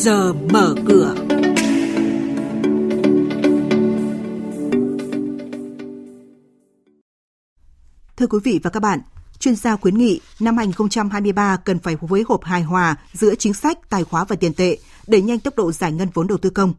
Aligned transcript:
giờ 0.00 0.32
mở 0.32 0.74
cửa. 0.86 1.14
Thưa 8.16 8.26
quý 8.26 8.38
vị 8.44 8.60
và 8.62 8.70
các 8.70 8.80
bạn, 8.80 9.00
chuyên 9.38 9.56
gia 9.56 9.76
khuyến 9.76 9.98
nghị 9.98 10.20
năm 10.40 10.56
2023 10.56 11.56
cần 11.56 11.78
phải 11.78 11.96
phối 12.08 12.24
hợp 12.28 12.40
hài 12.42 12.62
hòa 12.62 12.96
giữa 13.12 13.34
chính 13.34 13.54
sách, 13.54 13.90
tài 13.90 14.04
khóa 14.04 14.24
và 14.24 14.36
tiền 14.36 14.54
tệ, 14.54 14.78
để 15.06 15.22
nhanh 15.22 15.38
tốc 15.38 15.56
độ 15.56 15.72
giải 15.72 15.92
ngân 15.92 16.08
vốn 16.14 16.26
đầu 16.26 16.38
tư 16.38 16.50
công. 16.50 16.74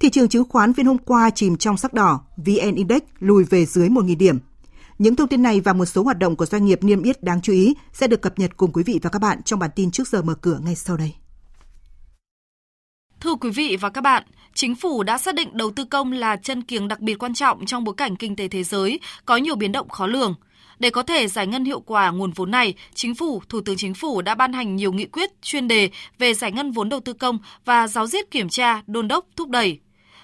Thị 0.00 0.10
trường 0.10 0.28
chứng 0.28 0.48
khoán 0.48 0.74
phiên 0.74 0.86
hôm 0.86 0.98
qua 0.98 1.30
chìm 1.30 1.56
trong 1.56 1.76
sắc 1.76 1.94
đỏ, 1.94 2.20
VN 2.36 2.74
Index 2.74 3.02
lùi 3.18 3.44
về 3.44 3.66
dưới 3.66 3.88
1.000 3.88 4.16
điểm. 4.16 4.38
Những 4.98 5.16
thông 5.16 5.28
tin 5.28 5.42
này 5.42 5.60
và 5.60 5.72
một 5.72 5.86
số 5.86 6.02
hoạt 6.02 6.18
động 6.18 6.36
của 6.36 6.46
doanh 6.46 6.64
nghiệp 6.64 6.84
niêm 6.84 7.02
yết 7.02 7.22
đáng 7.22 7.40
chú 7.40 7.52
ý 7.52 7.74
sẽ 7.92 8.06
được 8.06 8.22
cập 8.22 8.38
nhật 8.38 8.56
cùng 8.56 8.72
quý 8.72 8.82
vị 8.82 9.00
và 9.02 9.10
các 9.10 9.18
bạn 9.18 9.42
trong 9.42 9.58
bản 9.58 9.70
tin 9.76 9.90
trước 9.90 10.08
giờ 10.08 10.22
mở 10.22 10.34
cửa 10.34 10.58
ngay 10.64 10.74
sau 10.74 10.96
đây. 10.96 11.14
Thưa 13.24 13.34
quý 13.34 13.50
vị 13.50 13.76
và 13.80 13.90
các 13.90 14.00
bạn, 14.00 14.22
chính 14.54 14.74
phủ 14.74 15.02
đã 15.02 15.18
xác 15.18 15.34
định 15.34 15.48
đầu 15.52 15.70
tư 15.70 15.84
công 15.84 16.12
là 16.12 16.36
chân 16.36 16.62
kiềng 16.62 16.88
đặc 16.88 17.00
biệt 17.00 17.14
quan 17.18 17.34
trọng 17.34 17.66
trong 17.66 17.84
bối 17.84 17.94
cảnh 17.94 18.16
kinh 18.16 18.36
tế 18.36 18.48
thế 18.48 18.62
giới 18.62 19.00
có 19.24 19.36
nhiều 19.36 19.54
biến 19.54 19.72
động 19.72 19.88
khó 19.88 20.06
lường. 20.06 20.34
Để 20.78 20.90
có 20.90 21.02
thể 21.02 21.28
giải 21.28 21.46
ngân 21.46 21.64
hiệu 21.64 21.80
quả 21.80 22.10
nguồn 22.10 22.30
vốn 22.30 22.50
này, 22.50 22.74
Chính 22.94 23.14
phủ, 23.14 23.42
Thủ 23.48 23.60
tướng 23.60 23.76
Chính 23.76 23.94
phủ 23.94 24.22
đã 24.22 24.34
ban 24.34 24.52
hành 24.52 24.76
nhiều 24.76 24.92
nghị 24.92 25.04
quyết 25.04 25.42
chuyên 25.42 25.68
đề 25.68 25.90
về 26.18 26.34
giải 26.34 26.52
ngân 26.52 26.72
vốn 26.72 26.88
đầu 26.88 27.00
tư 27.00 27.12
công 27.12 27.38
và 27.64 27.88
giáo 27.88 28.06
diết 28.06 28.30
kiểm 28.30 28.48
tra, 28.48 28.82
đôn 28.86 29.08
đốc, 29.08 29.26
thúc 29.36 29.48
đẩy. 29.48 29.78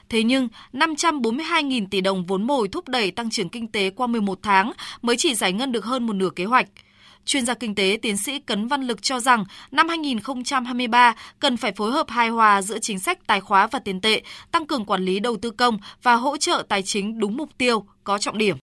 Thế 0.09 0.23
nhưng, 0.23 0.49
542.000 0.73 1.87
tỷ 1.91 2.01
đồng 2.01 2.27
vốn 2.27 2.47
mồi 2.47 2.69
thúc 2.69 2.89
đẩy 2.89 3.11
tăng 3.11 3.31
trưởng 3.31 3.49
kinh 3.49 3.69
tế 3.69 3.91
qua 3.91 4.07
11 4.07 4.39
tháng 4.43 4.73
mới 5.03 5.17
chỉ 5.17 5.35
giải 5.35 5.53
ngân 5.53 5.73
được 5.73 5.85
hơn 5.85 6.07
một 6.07 6.13
nửa 6.13 6.31
kế 6.37 6.45
hoạch. 6.45 6.67
Chuyên 7.31 7.47
gia 7.47 7.55
kinh 7.55 7.75
tế 7.75 7.99
tiến 8.03 8.17
sĩ 8.17 8.39
Cấn 8.39 8.67
Văn 8.67 8.83
Lực 8.83 9.03
cho 9.03 9.21
rằng 9.21 9.45
năm 9.71 9.89
2023 9.89 11.15
cần 11.39 11.57
phải 11.57 11.73
phối 11.73 11.93
hợp 11.93 12.09
hài 12.09 12.29
hòa 12.29 12.63
giữa 12.63 12.79
chính 12.79 12.99
sách 12.99 13.27
tài 13.27 13.41
khóa 13.41 13.67
và 13.67 13.79
tiền 13.79 14.01
tệ, 14.01 14.23
tăng 14.53 14.67
cường 14.67 14.85
quản 14.85 15.03
lý 15.03 15.21
đầu 15.21 15.37
tư 15.43 15.51
công 15.51 15.79
và 16.03 16.15
hỗ 16.15 16.37
trợ 16.37 16.63
tài 16.69 16.83
chính 16.83 17.19
đúng 17.19 17.37
mục 17.37 17.49
tiêu, 17.59 17.85
có 18.05 18.19
trọng 18.19 18.39
điểm. 18.39 18.57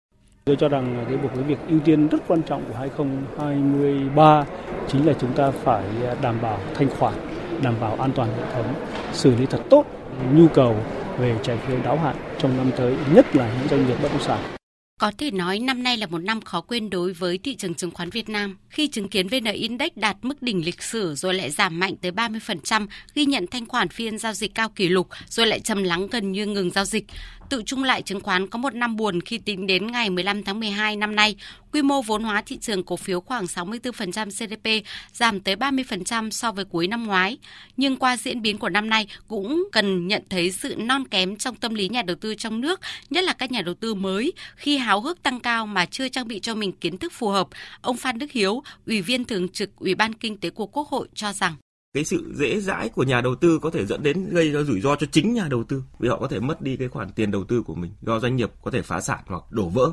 Tôi 0.46 0.56
cho 0.60 0.70
rằng 0.70 1.06
cái 1.08 1.18
một 1.18 1.30
cái 1.36 1.44
việc 1.44 1.58
ưu 1.70 1.80
tiên 1.80 2.08
rất 2.08 2.18
quan 2.28 2.42
trọng 2.44 2.66
của 2.66 2.74
2023 2.80 4.44
chính 4.88 5.08
là 5.08 5.14
chúng 5.22 5.34
ta 5.34 5.52
phải 5.64 5.84
đảm 6.22 6.42
bảo 6.42 6.60
thanh 6.76 6.90
khoản, 6.90 7.14
đảm 7.62 7.76
bảo 7.82 7.96
an 7.96 8.12
toàn 8.16 8.30
hệ 8.38 8.54
thống, 8.54 8.74
xử 9.14 9.36
lý 9.36 9.46
thật 9.46 9.62
tốt 9.70 9.86
nhu 10.34 10.48
cầu 10.48 10.76
về 11.20 11.36
trái 11.44 11.58
phiếu 11.58 11.78
đáo 11.84 11.98
hạn 11.98 12.16
trong 12.40 12.58
năm 12.58 12.72
tới, 12.78 12.96
nhất 13.14 13.36
là 13.36 13.54
những 13.60 13.68
doanh 13.70 13.88
nghiệp 13.88 13.96
bất 14.02 14.12
động 14.12 14.22
sản. 14.22 14.57
Có 15.02 15.12
thể 15.18 15.32
nói 15.32 15.60
năm 15.60 15.84
nay 15.84 15.98
là 15.98 16.08
một 16.08 16.18
năm 16.18 16.42
khó 16.42 16.62
quên 16.62 16.90
đối 16.90 17.14
với 17.14 17.38
thị 17.38 17.56
trường 17.56 17.74
chứng 17.74 17.92
khoán 17.92 18.10
Việt 18.10 18.30
Nam 18.30 18.58
khi 18.70 18.88
chứng 18.88 19.10
kiến 19.10 19.28
VN 19.28 19.44
Index 19.44 19.90
đạt 19.96 20.18
mức 20.22 20.42
đỉnh 20.42 20.66
lịch 20.66 20.84
sử 20.84 21.16
rồi 21.16 21.34
lại 21.34 21.52
giảm 21.52 21.80
mạnh 21.80 21.96
tới 22.02 22.12
30%, 22.12 22.88
ghi 23.16 23.26
nhận 23.26 23.48
thanh 23.48 23.66
khoản 23.66 23.90
phiên 23.90 24.18
giao 24.18 24.34
dịch 24.34 24.56
cao 24.56 24.70
kỷ 24.70 24.90
lục 24.90 25.08
rồi 25.30 25.48
lại 25.48 25.60
trầm 25.60 25.84
lắng 25.84 26.08
gần 26.08 26.32
như 26.32 26.46
ngừng 26.46 26.72
giao 26.72 26.86
dịch. 26.86 27.06
Tự 27.50 27.64
chung 27.66 27.84
lại 27.84 28.02
chứng 28.02 28.22
khoán 28.22 28.48
có 28.48 28.60
một 28.60 28.76
năm 28.76 28.96
buồn 28.96 29.22
khi 29.22 29.38
tính 29.38 29.68
đến 29.68 29.92
ngày 29.92 30.10
15 30.10 30.44
tháng 30.44 30.60
12 30.60 30.96
năm 30.96 31.16
nay, 31.16 31.36
quy 31.78 31.82
mô 31.82 32.02
vốn 32.02 32.24
hóa 32.24 32.42
thị 32.46 32.58
trường 32.62 32.84
cổ 32.84 32.96
phiếu 32.96 33.22
khoảng 33.22 33.46
64% 33.46 34.30
GDP, 34.30 34.88
giảm 35.14 35.40
tới 35.40 35.56
30% 35.56 36.30
so 36.30 36.52
với 36.52 36.66
cuối 36.66 36.88
năm 36.88 37.04
ngoái. 37.04 37.38
Nhưng 37.78 37.96
qua 37.96 38.18
diễn 38.18 38.42
biến 38.42 38.58
của 38.58 38.70
năm 38.70 38.90
nay 38.90 39.08
cũng 39.28 39.64
cần 39.72 40.08
nhận 40.08 40.24
thấy 40.30 40.52
sự 40.52 40.76
non 40.78 41.08
kém 41.08 41.36
trong 41.36 41.56
tâm 41.56 41.74
lý 41.74 41.90
nhà 41.90 42.02
đầu 42.02 42.16
tư 42.16 42.36
trong 42.36 42.62
nước, 42.62 42.82
nhất 43.10 43.24
là 43.24 43.34
các 43.34 43.52
nhà 43.52 43.62
đầu 43.62 43.76
tư 43.76 43.94
mới 43.94 44.34
khi 44.56 44.78
háo 44.78 45.02
hức 45.02 45.24
tăng 45.24 45.40
cao 45.40 45.68
mà 45.68 45.86
chưa 45.86 46.10
trang 46.10 46.28
bị 46.28 46.40
cho 46.40 46.56
mình 46.56 46.72
kiến 46.72 46.98
thức 46.98 47.14
phù 47.14 47.30
hợp. 47.30 47.48
Ông 47.82 47.98
Phan 47.98 48.18
Đức 48.18 48.32
Hiếu, 48.32 48.64
Ủy 48.86 49.02
viên 49.02 49.26
Thường 49.26 49.50
trực 49.50 49.76
Ủy 49.76 49.96
ban 49.96 50.14
Kinh 50.14 50.38
tế 50.38 50.50
của 50.50 50.68
Quốc 50.68 50.88
hội 50.88 51.08
cho 51.14 51.34
rằng 51.34 51.56
cái 51.94 52.04
sự 52.04 52.34
dễ 52.36 52.60
dãi 52.60 52.90
của 52.90 53.04
nhà 53.04 53.22
đầu 53.22 53.36
tư 53.36 53.60
có 53.62 53.70
thể 53.70 53.86
dẫn 53.86 54.04
đến 54.04 54.30
gây 54.30 54.52
ra 54.52 54.62
rủi 54.64 54.82
ro 54.82 54.96
cho 54.96 55.08
chính 55.12 55.34
nhà 55.34 55.48
đầu 55.50 55.64
tư, 55.64 55.84
vì 56.00 56.10
họ 56.10 56.18
có 56.20 56.28
thể 56.28 56.40
mất 56.40 56.62
đi 56.62 56.78
cái 56.78 56.88
khoản 56.88 57.10
tiền 57.12 57.32
đầu 57.32 57.44
tư 57.44 57.64
của 57.64 57.76
mình 57.76 57.92
do 58.02 58.20
doanh 58.20 58.36
nghiệp 58.36 58.52
có 58.64 58.72
thể 58.72 58.82
phá 58.82 59.02
sản 59.02 59.20
hoặc 59.26 59.44
đổ 59.50 59.70
vỡ. 59.70 59.92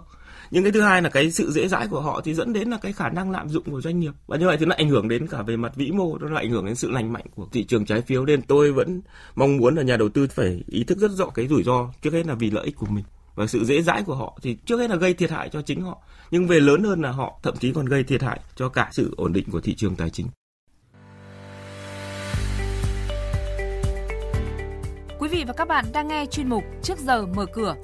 Nhưng 0.51 0.63
cái 0.63 0.73
thứ 0.73 0.81
hai 0.81 1.03
là 1.03 1.09
cái 1.09 1.31
sự 1.31 1.51
dễ 1.51 1.69
dãi 1.69 1.89
của 1.89 2.01
họ 2.01 2.21
thì 2.21 2.35
dẫn 2.35 2.53
đến 2.53 2.69
là 2.69 2.79
cái 2.83 2.93
khả 2.93 3.09
năng 3.09 3.31
lạm 3.31 3.49
dụng 3.49 3.65
của 3.71 3.81
doanh 3.81 4.01
nghiệp. 4.01 4.13
Và 4.27 4.37
như 4.37 4.47
vậy 4.47 4.57
thì 4.57 4.67
nó 4.67 4.75
ảnh 4.79 4.89
hưởng 4.89 5.09
đến 5.09 5.27
cả 5.27 5.43
về 5.43 5.57
mặt 5.57 5.77
vĩ 5.77 5.91
mô, 5.91 6.19
nó 6.19 6.29
lại 6.29 6.45
ảnh 6.45 6.51
hưởng 6.51 6.67
đến 6.67 6.75
sự 6.75 6.91
lành 6.91 7.13
mạnh 7.13 7.25
của 7.35 7.47
thị 7.53 7.65
trường 7.65 7.87
trái 7.87 8.01
phiếu. 8.01 8.27
Nên 8.27 8.43
tôi 8.43 8.73
vẫn 8.73 9.01
mong 9.35 9.57
muốn 9.57 9.75
là 9.75 9.83
nhà 9.83 9.97
đầu 9.97 10.09
tư 10.09 10.27
phải 10.27 10.65
ý 10.67 10.85
thức 10.85 10.99
rất 10.99 11.11
rõ 11.11 11.27
cái 11.35 11.49
rủi 11.49 11.63
ro 11.63 11.93
trước 12.03 12.13
hết 12.13 12.27
là 12.27 12.35
vì 12.35 12.51
lợi 12.51 12.65
ích 12.65 12.77
của 12.77 12.87
mình. 12.87 13.05
Và 13.35 13.47
sự 13.47 13.65
dễ 13.65 13.83
dãi 13.83 14.03
của 14.03 14.15
họ 14.15 14.39
thì 14.43 14.57
trước 14.67 14.79
hết 14.81 14.91
là 14.91 14.97
gây 14.97 15.15
thiệt 15.15 15.31
hại 15.31 15.49
cho 15.49 15.63
chính 15.63 15.83
họ. 15.83 16.03
Nhưng 16.31 16.47
về 16.47 16.61
lớn 16.61 16.85
hơn 16.85 17.03
là 17.03 17.11
họ 17.11 17.41
thậm 17.43 17.55
chí 17.61 17.73
còn 17.73 17.87
gây 17.87 18.05
thiệt 18.05 18.23
hại 18.23 18.41
cho 18.57 18.69
cả 18.69 18.89
sự 18.93 19.15
ổn 19.17 19.33
định 19.33 19.51
của 19.51 19.61
thị 19.61 19.75
trường 19.75 19.97
tài 19.97 20.11
chính. 20.11 20.27
Vị 25.35 25.45
và 25.47 25.53
các 25.53 25.69
bạn 25.69 25.85
đang 25.93 26.09
nghe 26.09 26.27
chuyên 26.27 26.49
mục 26.49 26.65
Trước 26.83 26.99
giờ 26.99 27.27
mở 27.27 27.47
cửa. 27.47 27.77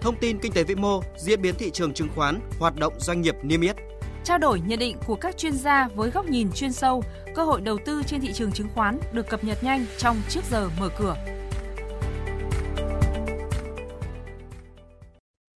Thông 0.00 0.16
tin 0.20 0.38
kinh 0.38 0.52
tế 0.52 0.64
vĩ 0.64 0.74
mô, 0.74 1.00
diễn 1.16 1.42
biến 1.42 1.54
thị 1.58 1.70
trường 1.70 1.94
chứng 1.94 2.08
khoán, 2.14 2.40
hoạt 2.58 2.76
động 2.76 2.92
doanh 2.98 3.20
nghiệp 3.20 3.34
niêm 3.42 3.60
yết. 3.60 3.76
Trao 4.24 4.38
đổi 4.38 4.60
nhận 4.60 4.78
định 4.78 4.96
của 5.06 5.16
các 5.16 5.38
chuyên 5.38 5.52
gia 5.52 5.88
với 5.94 6.10
góc 6.10 6.26
nhìn 6.26 6.52
chuyên 6.52 6.72
sâu, 6.72 7.02
cơ 7.34 7.44
hội 7.44 7.60
đầu 7.60 7.78
tư 7.84 8.02
trên 8.06 8.20
thị 8.20 8.32
trường 8.32 8.52
chứng 8.52 8.68
khoán 8.74 8.98
được 9.12 9.28
cập 9.28 9.44
nhật 9.44 9.64
nhanh 9.64 9.86
trong 9.98 10.16
Trước 10.28 10.40
giờ 10.50 10.70
mở 10.80 10.88
cửa. 10.98 11.16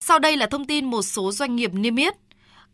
Sau 0.01 0.19
đây 0.19 0.37
là 0.37 0.47
thông 0.47 0.65
tin 0.65 0.85
một 0.85 1.01
số 1.01 1.31
doanh 1.31 1.55
nghiệp 1.55 1.73
niêm 1.73 1.95
yết. 1.95 2.24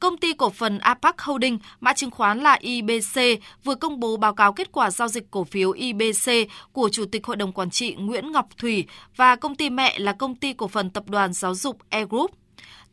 Công 0.01 0.17
ty 0.17 0.33
cổ 0.33 0.49
phần 0.49 0.79
Apac 0.79 1.21
Holding, 1.21 1.59
mã 1.79 1.93
chứng 1.93 2.11
khoán 2.11 2.39
là 2.39 2.57
IBC, 2.61 3.21
vừa 3.63 3.75
công 3.75 3.99
bố 3.99 4.17
báo 4.17 4.33
cáo 4.33 4.53
kết 4.53 4.71
quả 4.71 4.91
giao 4.91 5.07
dịch 5.07 5.31
cổ 5.31 5.43
phiếu 5.43 5.71
IBC 5.71 6.31
của 6.71 6.89
Chủ 6.89 7.05
tịch 7.05 7.25
Hội 7.25 7.35
đồng 7.35 7.51
Quản 7.51 7.69
trị 7.69 7.95
Nguyễn 7.95 8.31
Ngọc 8.31 8.47
Thủy 8.57 8.85
và 9.15 9.35
công 9.35 9.55
ty 9.55 9.69
mẹ 9.69 9.99
là 9.99 10.13
công 10.13 10.35
ty 10.35 10.53
cổ 10.53 10.67
phần 10.67 10.89
tập 10.89 11.03
đoàn 11.07 11.33
giáo 11.33 11.55
dục 11.55 11.77
E 11.89 12.05
Group. 12.05 12.31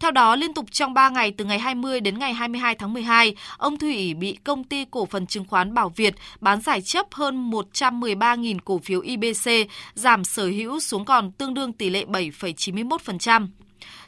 Theo 0.00 0.10
đó, 0.10 0.36
liên 0.36 0.54
tục 0.54 0.66
trong 0.70 0.94
3 0.94 1.08
ngày 1.08 1.32
từ 1.36 1.44
ngày 1.44 1.58
20 1.58 2.00
đến 2.00 2.18
ngày 2.18 2.34
22 2.34 2.74
tháng 2.74 2.92
12, 2.92 3.34
ông 3.58 3.78
Thủy 3.78 4.14
bị 4.14 4.38
công 4.44 4.64
ty 4.64 4.84
cổ 4.90 5.06
phần 5.06 5.26
chứng 5.26 5.44
khoán 5.44 5.74
Bảo 5.74 5.92
Việt 5.96 6.14
bán 6.40 6.60
giải 6.60 6.80
chấp 6.80 7.06
hơn 7.12 7.50
113.000 7.50 8.58
cổ 8.64 8.78
phiếu 8.78 9.00
IBC, 9.00 9.50
giảm 9.94 10.24
sở 10.24 10.46
hữu 10.46 10.80
xuống 10.80 11.04
còn 11.04 11.32
tương 11.32 11.54
đương 11.54 11.72
tỷ 11.72 11.90
lệ 11.90 12.04
7,91%. 12.04 13.46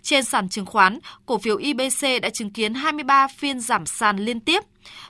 Trên 0.02 0.24
sàn 0.24 0.48
chứng 0.48 0.66
khoán, 0.66 0.98
cổ 1.26 1.38
phiếu 1.38 1.56
IBC 1.56 2.06
đã 2.22 2.30
chứng 2.30 2.50
kiến 2.50 2.74
23 2.74 3.28
phiên 3.28 3.60
giảm 3.60 3.86
sàn 3.86 4.16
liên 4.18 4.40
tiếp. 4.40 4.62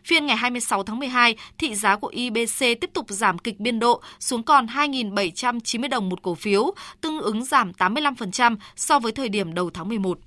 Phiên 0.05 0.27
ngày 0.27 0.37
26 0.37 0.83
tháng 0.83 0.99
12, 0.99 1.37
thị 1.59 1.75
giá 1.75 1.97
của 1.97 2.09
IBC 2.09 2.59
tiếp 2.59 2.91
tục 2.93 3.07
giảm 3.09 3.39
kịch 3.39 3.61
biên 3.61 3.79
độ 3.79 4.03
xuống 4.21 4.43
còn 4.43 4.67
2.790 4.67 5.89
đồng 5.89 6.09
một 6.09 6.23
cổ 6.23 6.35
phiếu, 6.35 6.71
tương 7.01 7.21
ứng 7.21 7.45
giảm 7.45 7.73
85% 7.79 8.57
so 8.77 8.99
với 8.99 9.13
thời 9.13 9.29
điểm 9.29 9.55
đầu 9.55 9.71
tháng 9.71 9.89
11. 9.89 10.19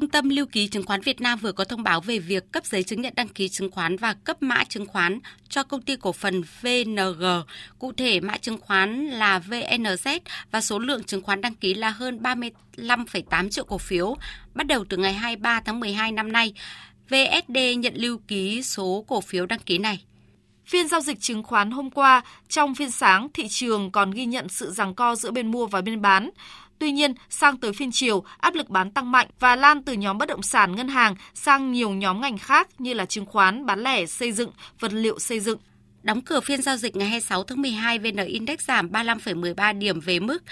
Trung 0.00 0.08
tâm 0.08 0.28
Lưu 0.28 0.46
ký 0.46 0.68
Chứng 0.68 0.86
khoán 0.86 1.00
Việt 1.00 1.20
Nam 1.20 1.38
vừa 1.38 1.52
có 1.52 1.64
thông 1.64 1.82
báo 1.82 2.00
về 2.00 2.18
việc 2.18 2.52
cấp 2.52 2.66
giấy 2.66 2.82
chứng 2.82 3.02
nhận 3.02 3.12
đăng 3.16 3.28
ký 3.28 3.48
chứng 3.48 3.70
khoán 3.70 3.96
và 3.96 4.14
cấp 4.14 4.42
mã 4.42 4.64
chứng 4.64 4.86
khoán 4.86 5.18
cho 5.48 5.62
công 5.62 5.82
ty 5.82 5.96
cổ 5.96 6.12
phần 6.12 6.42
VNG. 6.62 7.24
Cụ 7.78 7.92
thể, 7.92 8.20
mã 8.20 8.36
chứng 8.36 8.60
khoán 8.60 9.06
là 9.06 9.38
VNZ 9.38 10.20
và 10.50 10.60
số 10.60 10.78
lượng 10.78 11.04
chứng 11.04 11.22
khoán 11.22 11.40
đăng 11.40 11.54
ký 11.54 11.74
là 11.74 11.90
hơn 11.90 12.18
35,8 12.22 13.48
triệu 13.48 13.64
cổ 13.64 13.78
phiếu. 13.78 14.16
Bắt 14.54 14.66
đầu 14.66 14.84
từ 14.88 14.96
ngày 14.96 15.14
23 15.14 15.60
tháng 15.60 15.80
12 15.80 16.12
năm 16.12 16.32
nay, 16.32 16.52
VSD 17.08 17.58
nhận 17.78 17.94
lưu 17.96 18.18
ký 18.28 18.62
số 18.62 19.04
cổ 19.08 19.20
phiếu 19.20 19.46
đăng 19.46 19.60
ký 19.60 19.78
này. 19.78 20.00
Phiên 20.66 20.88
giao 20.88 21.00
dịch 21.00 21.20
chứng 21.20 21.42
khoán 21.42 21.70
hôm 21.70 21.90
qua, 21.90 22.22
trong 22.48 22.74
phiên 22.74 22.90
sáng, 22.90 23.28
thị 23.34 23.46
trường 23.48 23.90
còn 23.90 24.10
ghi 24.10 24.24
nhận 24.26 24.48
sự 24.48 24.70
giằng 24.70 24.94
co 24.94 25.14
giữa 25.14 25.30
bên 25.30 25.50
mua 25.50 25.66
và 25.66 25.80
bên 25.80 26.02
bán. 26.02 26.30
Tuy 26.78 26.92
nhiên, 26.92 27.14
sang 27.30 27.56
tới 27.56 27.72
phiên 27.72 27.90
chiều, 27.92 28.24
áp 28.38 28.54
lực 28.54 28.68
bán 28.68 28.90
tăng 28.90 29.12
mạnh 29.12 29.28
và 29.40 29.56
lan 29.56 29.82
từ 29.82 29.92
nhóm 29.92 30.18
bất 30.18 30.28
động 30.28 30.42
sản 30.42 30.76
ngân 30.76 30.88
hàng 30.88 31.14
sang 31.34 31.72
nhiều 31.72 31.90
nhóm 31.90 32.20
ngành 32.20 32.38
khác 32.38 32.68
như 32.80 32.94
là 32.94 33.06
chứng 33.06 33.26
khoán, 33.26 33.66
bán 33.66 33.82
lẻ, 33.82 34.06
xây 34.06 34.32
dựng, 34.32 34.50
vật 34.80 34.92
liệu 34.92 35.18
xây 35.18 35.40
dựng. 35.40 35.58
Đóng 36.02 36.20
cửa 36.20 36.40
phiên 36.40 36.62
giao 36.62 36.76
dịch 36.76 36.96
ngày 36.96 37.08
26 37.08 37.42
tháng 37.42 37.62
12, 37.62 37.98
VN 37.98 38.16
Index 38.16 38.60
giảm 38.60 38.88
35,13 38.90 39.78
điểm 39.78 40.00
về 40.00 40.20
mức 40.20 40.42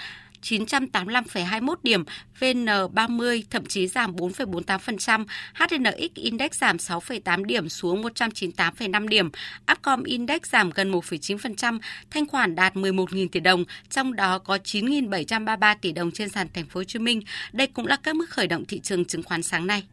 985,21 0.45 1.75
điểm, 1.83 2.03
VN30 2.39 3.41
thậm 3.49 3.65
chí 3.65 3.87
giảm 3.87 4.15
4,48%, 4.15 5.25
HNX 5.53 6.13
Index 6.13 6.51
giảm 6.51 6.77
6,8 6.77 7.43
điểm 7.43 7.69
xuống 7.69 8.03
198,5 8.03 9.07
điểm, 9.07 9.29
Upcom 9.71 10.03
Index 10.03 10.41
giảm 10.43 10.69
gần 10.69 10.91
1,9%, 10.91 11.79
thanh 12.11 12.27
khoản 12.27 12.55
đạt 12.55 12.75
11.000 12.75 13.27
tỷ 13.31 13.39
đồng, 13.39 13.63
trong 13.89 14.15
đó 14.15 14.39
có 14.39 14.57
9.733 14.63 15.75
tỷ 15.81 15.91
đồng 15.91 16.11
trên 16.11 16.29
sàn 16.29 16.47
thành 16.53 16.65
phố 16.65 16.79
Hồ 16.79 16.83
Chí 16.83 16.99
Minh. 16.99 17.21
Đây 17.53 17.67
cũng 17.67 17.87
là 17.87 17.95
các 18.03 18.15
mức 18.15 18.29
khởi 18.29 18.47
động 18.47 18.65
thị 18.65 18.79
trường 18.79 19.05
chứng 19.05 19.23
khoán 19.23 19.43
sáng 19.43 19.67
nay. 19.67 19.83